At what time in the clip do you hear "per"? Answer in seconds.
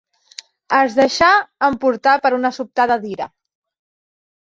2.25-2.35